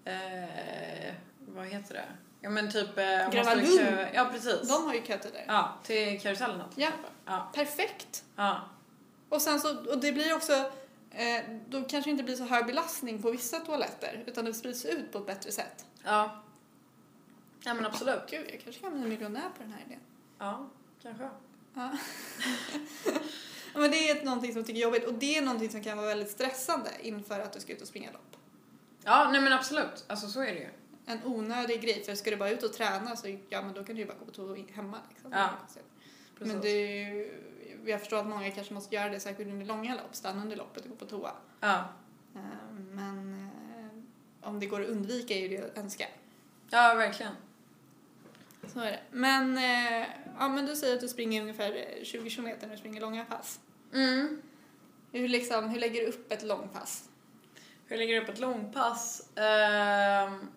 [0.06, 1.14] Eh,
[1.48, 2.06] vad heter det?
[2.42, 2.98] Ja men typ...
[2.98, 3.78] Eh, Gröna Lund.
[3.80, 4.68] kö- Ja precis.
[4.70, 5.44] De har ju kö till det.
[5.48, 6.90] Ja, till karusellen till Ja.
[7.26, 7.50] Ja.
[7.54, 8.24] Perfekt!
[8.36, 8.62] Ja.
[9.30, 10.54] Och sen så, och det blir också,
[11.12, 14.86] eh, då kanske det inte blir så hög belastning på vissa toaletter utan det sprids
[14.86, 15.86] ut på ett bättre sätt.
[16.04, 16.44] Ja.
[17.68, 18.22] Ja men absolut.
[18.30, 20.00] Gud, jag kanske kan bli miljonär på den här idén.
[20.38, 20.70] Ja,
[21.02, 21.30] kanske.
[21.74, 21.92] Ja.
[23.74, 25.84] Ja, Men det är någonting som jag tycker är jobbigt och det är någonting som
[25.84, 28.38] kan vara väldigt stressande inför att du ska ut och springa lopp.
[29.04, 30.06] Ja, nej men absolut.
[30.08, 30.70] Alltså så är det ju.
[31.06, 33.96] En onödig grej, för ska du bara ut och träna så ja, men då kan
[33.96, 34.98] du ju bara gå på toa hemma.
[35.10, 35.32] Liksom.
[35.32, 35.50] Ja,
[36.40, 36.66] Men Precis.
[36.66, 37.32] är ju,
[37.86, 40.84] jag förstår att många kanske måste göra det särskilt under långa lopp, stanna under loppet
[40.84, 41.32] och gå på toa.
[41.60, 41.90] Ja.
[42.36, 43.50] Eh, Men
[44.44, 46.08] eh, om det går att undvika är ju det att önska.
[46.70, 47.34] Ja, verkligen.
[48.74, 49.00] Så är det.
[49.12, 50.08] Men, eh,
[50.40, 53.26] ja, men du säger att du springer ungefär eh, 20 kilometer när du springer långa
[53.26, 53.60] pass.
[53.94, 54.42] Mm.
[55.12, 57.10] Hur, liksom, hur lägger du upp ett långpass?
[57.86, 59.30] Hur lägger du upp ett långpass?
[59.36, 60.48] Ehm,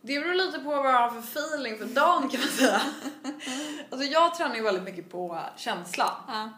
[0.00, 2.80] det beror lite på vad jag har för feeling för dagen kan man säga.
[3.90, 6.16] alltså jag tränar ju väldigt mycket på känsla.
[6.28, 6.50] Ja.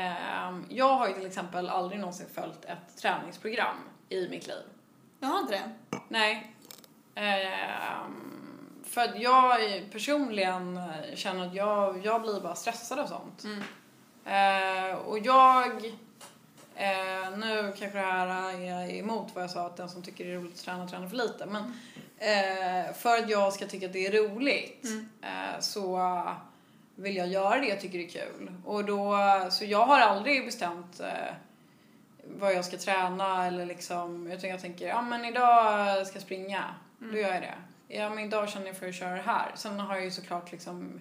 [0.00, 3.76] Ehm, jag har ju till exempel aldrig någonsin följt ett träningsprogram
[4.08, 4.62] i mitt liv.
[5.20, 5.70] Jag har inte det.
[6.08, 6.56] Nej.
[7.14, 8.35] Ehm,
[8.86, 9.60] för att jag
[9.92, 10.80] personligen
[11.14, 13.44] känner att jag, jag blir bara stressad av sånt.
[13.44, 13.62] Mm.
[14.26, 15.66] Eh, och jag,
[16.74, 18.26] eh, nu kanske det här
[18.60, 21.08] är emot vad jag sa att den som tycker det är roligt att träna tränar
[21.08, 21.46] för lite.
[21.46, 21.62] Men
[22.18, 25.08] eh, för att jag ska tycka att det är roligt Mm.
[25.22, 26.22] eh, så
[26.94, 28.52] vill jag göra det jag tycker det är kul.
[28.64, 29.16] Och då,
[29.50, 31.34] så jag har aldrig bestämt eh,
[32.38, 36.64] vad jag ska träna eller liksom, utan jag tänker, ja men idag ska jag springa,
[36.98, 37.54] då gör jag det.
[37.88, 39.52] Ja men idag känner jag för att köra det här.
[39.54, 41.00] Sen har jag ju såklart liksom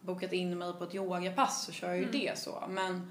[0.00, 2.64] bokat in mig på ett yogapass så kör jag ju det så.
[2.68, 3.10] Men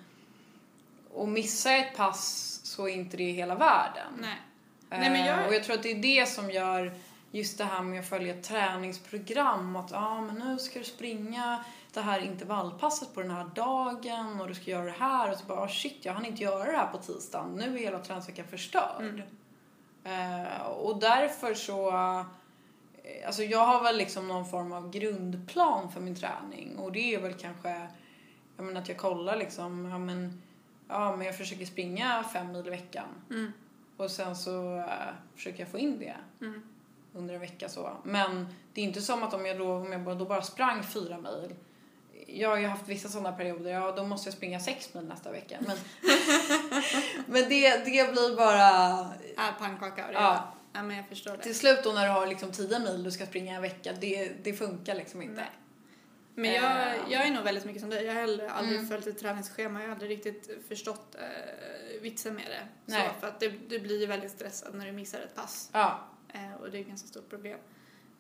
[1.13, 4.13] och missa ett pass så är inte det hela världen.
[4.19, 4.41] Nej.
[4.89, 6.93] Eh, Nej, men jag- Och jag tror att det är det som gör
[7.31, 9.75] just det här med att följa ett träningsprogram.
[9.75, 14.47] Att ah, men nu ska du springa det här intervallpasset på den här dagen och
[14.47, 15.31] du ska göra det här.
[15.31, 17.51] Och så bara ah, shit, jag hann inte göra det här på tisdagen.
[17.55, 19.23] Nu är hela träningsveckan förstörd.
[20.03, 21.91] Eh, och därför så
[23.25, 27.21] Alltså jag har väl liksom någon form av grundplan för min träning och det är
[27.21, 27.87] väl kanske
[28.57, 30.41] jag menar att jag kollar liksom, ja men,
[30.87, 33.07] ja men jag försöker springa fem mil i veckan.
[33.29, 33.51] Mm.
[33.97, 34.85] Och sen så eh,
[35.35, 36.61] försöker jag få in det Mm.
[37.13, 37.89] under en vecka så.
[38.03, 40.83] Men det är inte som att om jag då, om jag bara, då bara sprang
[40.83, 41.55] fyra mil.
[42.27, 45.31] Jag har ju haft vissa sådana perioder, ja då måste jag springa sex mil nästa
[45.31, 45.57] vecka.
[45.61, 45.77] Men,
[47.27, 48.99] men det, det blir bara...
[49.37, 50.19] Äh, pannkaka och det.
[50.19, 50.53] Ja.
[50.75, 50.79] Ja.
[50.79, 51.43] ja, men jag förstår det.
[51.43, 54.31] Till slut då när du har liksom 10 mil du ska springa en vecka, det,
[54.43, 55.35] det funkar liksom inte.
[55.41, 55.51] Nej.
[56.37, 56.93] Men jag, Eh.
[57.09, 58.05] jag är nog väldigt mycket som dig.
[58.05, 58.89] Jag har heller aldrig Mm.
[58.89, 59.79] följt ett träningsschema.
[59.79, 62.67] Jag har aldrig riktigt förstått eh, vitsen med det.
[62.85, 63.09] Nej.
[63.13, 65.69] Så, för att det, du blir ju väldigt stressad när du missar ett pass.
[65.73, 65.99] Ja,
[66.33, 67.59] Eh, och det är ett ganska stort problem.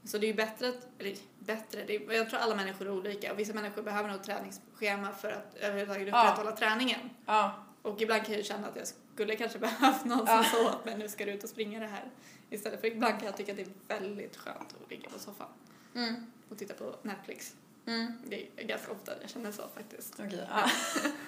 [0.03, 2.91] Så det är ju bättre att, eller bättre, det är, jag tror alla människor är
[2.91, 6.21] olika och vissa människor behöver nog träningsschema för att överhuvudtaget Ja.
[6.23, 6.99] upprätthålla träningen.
[7.25, 10.69] ja, Och ibland kan jag ju känna att jag skulle kanske behövt någon som sa
[10.69, 12.11] åt mig nu ska du ut och springa det här.
[12.49, 15.47] Istället för ibland kan jag tycka att det är väldigt skönt att ligga på soffan
[15.95, 17.55] mm, och titta på Netflix.
[17.85, 18.13] mm.
[18.25, 20.13] Det är ganska ofta jag känner så faktiskt.
[20.19, 20.47] okej.
[20.49, 20.69] ja.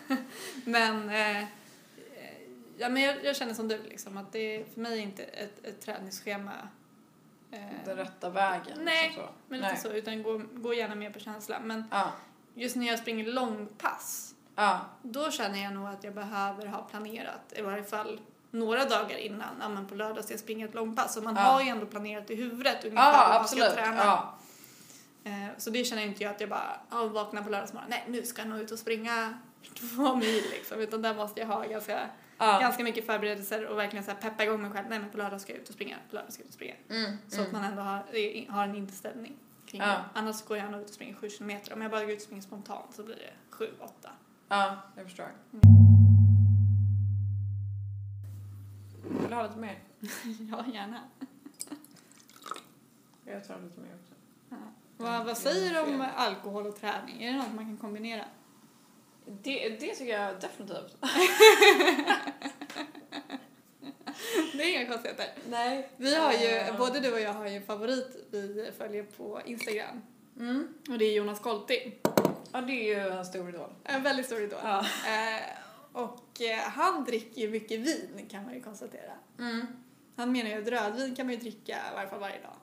[0.66, 1.46] Men, eh, eh,
[2.78, 5.66] ja, men jag, jag känner som du liksom att det är för mig inte ett,
[5.66, 6.54] ett träningsschema.
[7.52, 8.78] Eh, Den rätta vägen.
[8.82, 9.70] Nej, liksom men Nej.
[9.70, 11.60] inte så, utan gå, gå gärna mer på känsla.
[11.60, 12.12] Men Ja,
[12.54, 17.54] just när jag springer långpass, ja, då känner jag nog att jag behöver ha planerat
[17.56, 18.20] i varje fall
[18.52, 21.14] några dagar innan, ja, men på lördag ska jag springa ett långpass.
[21.14, 21.42] Så man Ja.
[21.42, 23.98] har ju ändå planerat i huvudet ungefär ja hur man ska träna.
[24.04, 24.34] Ja.
[25.24, 28.24] Eh, Så det känner inte jag att jag bara ja, vaknar på lördagsmorgon, nej nu
[28.26, 29.34] ska jag nog ut och springa
[29.80, 30.80] två mil liksom.
[30.80, 32.00] Utan där måste jag ha ganska,
[32.38, 32.60] Ja.
[32.60, 34.86] ganska mycket förberedelser och verkligen så här peppa igång mig själv.
[34.90, 36.54] Nej men på lördag ska jag ut och springa, på lördag ska jag ut och
[36.56, 36.76] springa.
[36.90, 39.34] Mm, Så att man ändå har, har en inställning
[39.66, 39.88] kring Ja.
[39.88, 40.04] det.
[40.14, 41.74] Annars går jag nog ut och springer sju kilometer.
[41.74, 44.10] Om jag bara går ut och springer spontant så blir det sju, åtta.
[44.48, 45.32] Ja, jag förstår.
[49.04, 49.80] Vill du ha lite mer?
[50.52, 51.04] ja, gärna.
[53.26, 54.14] Jag tar lite mer också.
[54.98, 57.24] Vad, vad säger du om alkohol och träning?
[57.24, 58.26] Är det något man kan kombinera?
[59.26, 60.98] Det, det tycker jag definitivt.
[64.54, 65.26] Det är inga konstigheter.
[65.50, 65.90] Nej.
[65.98, 69.42] Vi har ju, Eh, både du och jag har ju en favorit vi följer på
[69.46, 70.02] Instagram.
[70.40, 70.68] Mm.
[70.90, 71.94] Och det är Jonas Kolti.
[72.52, 73.70] Ja, det är ju en stor idol.
[73.84, 74.60] En väldigt stor idol.
[74.64, 74.80] Ja.
[74.80, 75.42] Eh,
[75.92, 79.12] och eh, han dricker ju mycket vin kan man ju konstatera.
[79.40, 79.68] Mm.
[80.16, 82.56] Han menar ju att rödvin kan man ju dricka i varje fall varje dag.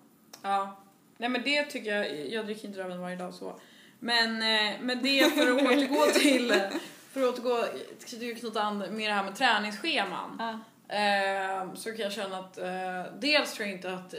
[0.43, 0.77] Ja.
[1.19, 3.61] Nej men det tycker jag, jag dricker inte rödvin varje dag så.
[3.99, 6.55] Men, eh, men det för att återgå till,
[7.11, 7.65] för att återgå
[8.07, 10.37] till knyta an med det här med träningsscheman.
[10.39, 10.59] Ja.
[10.89, 14.15] Eh, så kan jag känna att eh, dels tror jag inte att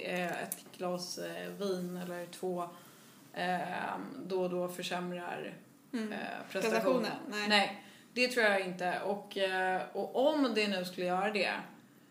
[0.00, 2.68] eh, ett glas eh, vin eller två
[3.34, 3.94] eh,
[4.26, 5.54] då och då försämrar
[5.92, 6.12] Mm.
[6.12, 6.18] eh,
[6.50, 6.82] prestationen.
[7.02, 7.84] Prestationen, nej.
[8.12, 9.00] det tror jag inte.
[9.00, 11.52] Och, eh, och om det nu skulle göra det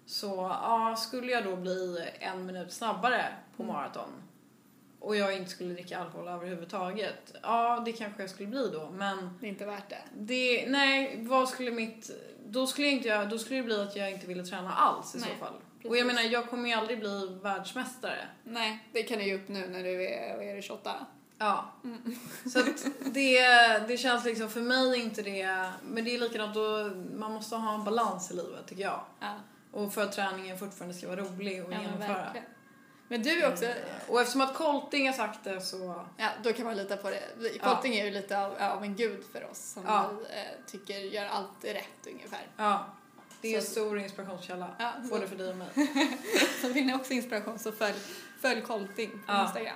[0.06, 0.28] så
[0.64, 3.26] ja, skulle jag då bli en minut snabbare
[3.58, 3.76] på Mm.
[3.76, 4.10] maraton
[5.00, 9.38] och jag inte skulle dricka alkohol överhuvudtaget, ja det kanske jag skulle bli då men
[9.42, 10.02] Det är inte värt det.
[10.14, 12.12] det, nej, vad skulle mitt...
[12.46, 15.16] Då skulle, jag inte, jag- då skulle det bli att jag inte ville träna alls
[15.16, 15.54] i Nej, så fall.
[15.86, 18.28] Och jag menar, jag kommer ju aldrig bli världsmästare.
[18.44, 21.06] Nej, det kan du ge upp nu när du är, vad är det, 28.
[21.38, 21.72] Ja.
[22.54, 23.42] Så att det,
[23.88, 25.70] det känns liksom för mig inte det...
[25.84, 29.00] Men det är likadant, då, man måste ha en balans i livet tycker jag.
[29.20, 29.36] Ja,
[29.72, 32.08] Och för att träningen fortfarande ska vara rolig och ja genomföra.
[32.14, 32.46] verkligen.
[33.08, 33.66] Men du är också,
[34.08, 36.06] Och eftersom att Colting har sagt det så...
[36.18, 37.24] ja då kan man lita på det.
[37.38, 37.74] Vi- Ja.
[37.76, 40.10] Colting är ju lite av, av en gud för oss som Ja.
[40.18, 42.48] vi eh, tycker gör allt rätt ungefär.
[42.58, 42.86] Ja.
[43.42, 44.76] Det är en stor inspirationskälla.
[44.80, 45.68] Ja, Både för dig och mig.
[46.62, 47.96] Så vill ni också inspiration så följ,
[48.42, 49.44] följ Colting på Ja.
[49.46, 49.76] Instagram.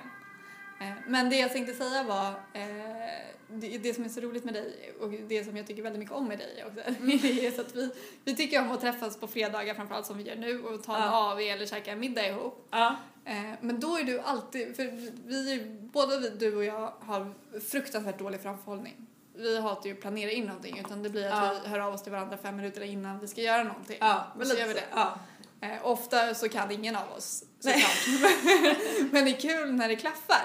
[0.80, 4.94] Eh, Men det jag tänkte säga var, eh, det, som är så roligt med dig
[5.00, 6.80] och det som jag tycker väldigt mycket om med dig också,
[7.22, 7.90] det är så att vi,
[8.24, 11.02] vi tycker om att träffas på fredagar framförallt som vi gör nu och ta en
[11.02, 11.32] Ja.
[11.32, 12.68] AV eller käka middag ihop.
[12.70, 12.96] Ja.
[13.24, 14.84] Eh, Men då är du alltid, för
[15.26, 19.06] vi, både vi, du och jag har fruktansvärt dålig framförhållning.
[19.36, 21.60] Vi hatar ju att planera in någonting utan det blir att Ja.
[21.64, 23.96] vi hör av oss till varandra fem minuter innan vi ska göra någonting.
[24.00, 24.84] Ja, men så lite gör vi det.
[24.94, 25.18] Ja.
[25.60, 27.80] Eh, ofta så kan ingen av oss Nej.
[27.80, 28.76] såklart.
[29.12, 30.42] Men det är kul när det klaffar.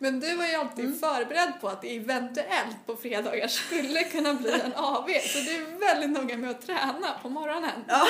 [0.00, 0.98] Men du var ju alltid Mm.
[0.98, 5.06] förberedd på att det eventuellt på fredagar skulle kunna bli en AV.
[5.20, 7.84] Så du är väldigt noga med att träna på morgonen.
[7.88, 8.06] Ja.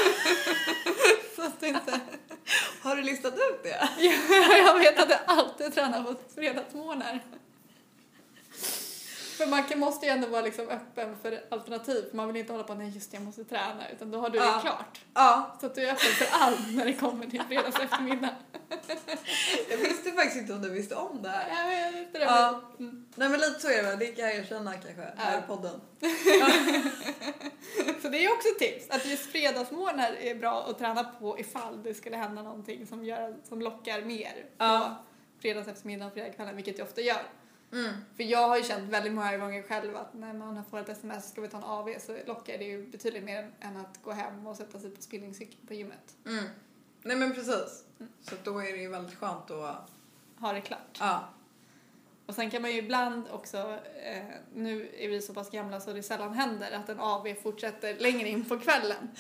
[1.37, 2.01] Så att inte...
[2.83, 3.89] Har du listat ut det?
[4.67, 7.21] Jag vet att du alltid tränar på fredagsmorgnar.
[9.37, 12.05] För man kan, måste ju ändå vara liksom öppen för alternativ.
[12.11, 13.89] För man vill inte hålla på nej just det, jag måste träna.
[13.93, 14.55] Utan då har du Ja.
[14.57, 15.01] det klart.
[15.15, 15.57] Ja.
[15.61, 18.35] Så att du är öppen för allt när det kommer till fredags eftermiddag.
[19.71, 21.75] Jag visste faktiskt inte om du visste om det här.
[21.83, 22.25] Jag vet inte det.
[22.25, 22.61] Ja.
[22.79, 23.07] Mm.
[23.15, 25.39] Nej men lite så är det väl, det kan jag erkänna kanske här Ja.
[25.39, 25.81] i podden.
[28.03, 28.91] Så det är också ett tips.
[28.91, 33.37] Att just fredagsmorgnar är bra att träna på ifall det skulle hända någonting som, gör,
[33.49, 34.97] som lockar mer Ja.
[35.37, 37.23] på fredags eftermiddag och fredagskvällen, vilket jag ofta gör.
[37.75, 37.95] Mm.
[38.17, 41.31] För jag har ju känt väldigt många gånger själv att när man får ett sms
[41.31, 44.47] ska vi ta en AV så lockar det ju betydligt mer än att gå hem
[44.47, 46.17] och sätta sig på spinningscykeln på gymmet.
[46.27, 46.45] Mm.
[47.03, 47.85] Nej men precis.
[48.21, 49.91] Så att då är det ju väldigt skönt att...
[50.39, 50.99] Ha det klart.
[51.01, 51.29] Ja.
[52.27, 55.93] Och sen kan man ju ibland också, eh, nu är vi så pass gamla så
[55.93, 59.11] det sällan händer att en AV fortsätter längre in på kvällen.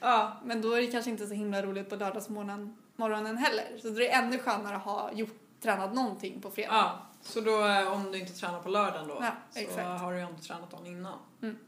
[0.00, 0.36] Ja.
[0.44, 3.78] Men då är det kanske inte så himla roligt på lördagsmorgonen morgonen heller.
[3.82, 6.72] Så det är ännu skönare att ha gjort, tränat någonting på fredag.
[6.72, 7.06] ja.
[7.22, 10.00] Så då eh, om du inte tränar på lördagen då Ja, så exakt.
[10.00, 11.18] har du ju inte tränat dagen innan.
[11.42, 11.58] Mm.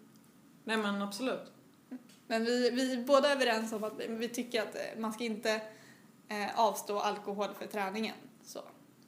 [0.65, 1.53] Nej men absolut.
[2.27, 5.61] Men vi, vi är båda överens om att vi tycker att eh, man ska inte
[6.29, 8.15] eh, avstå alkohol för träningen.
[8.45, 8.61] Så.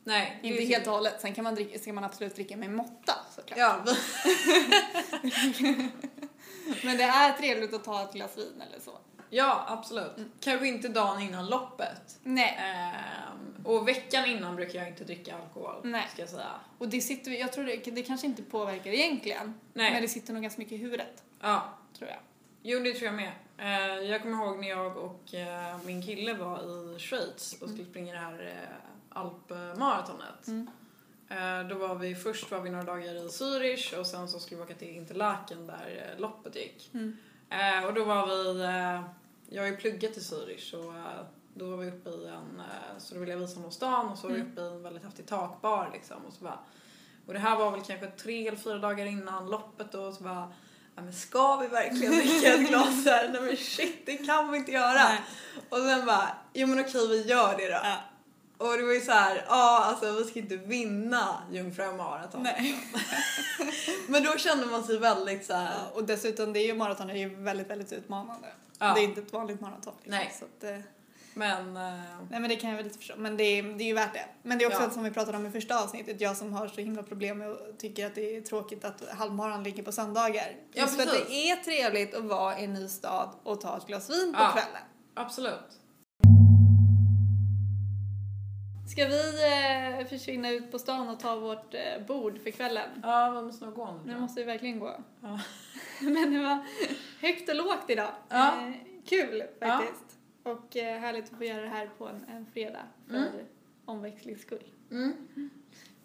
[0.04, 0.40] Nej.
[0.42, 1.20] Inte helt och hållet.
[1.20, 3.58] Sen kan man, dricka, ska man absolut dricka med måtta såklart.
[3.58, 3.84] Ja.
[6.84, 8.98] Men det är trevligt att ta ett glas vin eller så.
[9.30, 10.12] Ja absolut.
[10.40, 12.18] Kanske inte dagen innan loppet.
[12.22, 12.58] Nej.
[12.60, 15.80] Ehm, och veckan innan brukar jag inte dricka alkohol.
[15.84, 16.08] Nej.
[16.12, 16.50] Ska jag säga.
[16.78, 19.54] Och det sitter, jag tror det, det kanske inte påverkar egentligen.
[19.72, 19.92] Nej.
[19.92, 21.68] Men det sitter nog ganska mycket i huvudet, Ja.
[21.98, 22.18] tror jag.
[22.62, 23.32] Jo, det tror jag med.
[23.58, 26.58] Eh, jag kommer ihåg när jag och eh, min kille var
[26.96, 30.46] i Schweiz och skulle springa det här eh, alpmaratonet.
[30.46, 30.68] Mm.
[31.28, 34.56] Eh, då var vi, först var vi några dagar i Zürich och sen så skulle
[34.58, 36.90] vi åka till Interlaken där eh, loppet gick.
[36.94, 37.16] Mm.
[37.50, 39.02] Eh, och då var vi, eh,
[39.48, 42.62] jag har ju pluggat i Zürich så eh, då var vi uppe i en,
[42.98, 44.52] så då ville jag visa honom stan och så var vi Mm.
[44.52, 46.58] uppe i en väldigt häftig takbar liksom och så bara
[47.26, 50.22] och det här var väl kanske tre eller fyra dagar innan loppet då och så
[50.22, 50.52] bara
[50.98, 53.28] Ja, men ska vi verkligen dricka ett glas här?
[53.28, 54.92] Nej men shit, det kan vi inte göra.
[54.94, 55.20] Nej.
[55.68, 57.72] Och sen bara, jo men okej vi gör det då.
[57.82, 57.96] Ja.
[58.58, 62.42] Och det var ju så här, ja alltså vi ska inte vinna Jungfru maraton.
[62.42, 62.78] Nej.
[64.08, 67.10] Men då kände man sig väldigt så här, Ja, och dessutom, det är ju maraton
[67.10, 68.48] är ju väldigt, väldigt utmanande.
[68.78, 68.94] Ja.
[68.94, 69.94] Det är inte ett vanligt maraton.
[69.96, 70.10] Liksom.
[70.10, 70.34] Nej.
[70.38, 70.78] Så att, eh,
[71.34, 71.82] men eh,
[72.30, 73.14] nej men det kan jag väl lite förstå.
[73.16, 74.24] Men det är, det är ju värt det.
[74.42, 74.90] Men det är också Ja.
[74.90, 77.58] som vi pratade om i första avsnittet, jag som har så himla problem med och
[77.78, 80.56] tycker att det är tråkigt att halvmaran ligger på söndagar.
[80.72, 83.76] Ja, Just för att det är trevligt att vara i en ny stad och ta
[83.76, 84.82] ett glas vin på kvällen.
[85.14, 85.80] absolut.
[88.86, 89.32] Ska vi
[90.00, 92.88] eh, försvinna ut på stan och ta vårt eh, bord för kvällen?
[93.02, 94.12] Ja, vi måste nog gå nu.
[94.12, 95.00] Nu måste vi verkligen gå.
[95.20, 95.40] Ja.
[96.00, 96.66] Men det var
[97.20, 98.10] högt och lågt idag.
[98.28, 98.66] Ja.
[98.68, 98.72] Eh,
[99.08, 100.18] kul faktiskt.
[100.42, 103.28] Och eh, härligt att få göra det här på en, en fredag för Mm.
[103.84, 104.64] omväxlings skull.
[104.90, 105.12] Mm.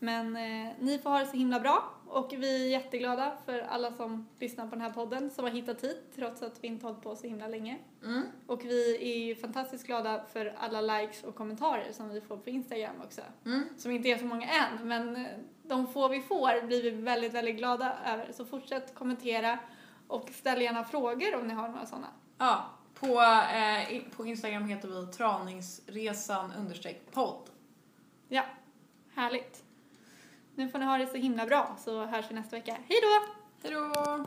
[0.04, 3.92] Men eh, ni får ha det så himla bra och vi är jätteglada för alla
[3.92, 7.02] som lyssnar på den här podden som har hittat hit trots att vi inte hållit
[7.02, 7.78] på så himla länge.
[8.04, 8.24] Mm.
[8.48, 12.50] Och vi är ju fantastiskt glada för alla likes och kommentarer som vi får på
[12.50, 13.22] Instagram också.
[13.46, 13.64] Mm.
[13.78, 15.28] Som inte är så många än, men eh,
[15.64, 18.32] de få vi får blir vi väldigt, väldigt glada över.
[18.32, 19.60] Så fortsätt kommentera
[20.08, 22.08] och ställ gärna frågor om ni har några sådana.
[22.38, 23.22] Ja, på,
[23.56, 26.54] eh, på Instagram heter vi traningsresan
[27.12, 27.50] podd.
[28.28, 28.46] Ja,
[29.16, 29.64] härligt.
[30.56, 32.78] Nu får ni ha det så himla bra så hörs vi nästa vecka.
[32.88, 33.34] Hej då!
[33.70, 34.26] Hejdå!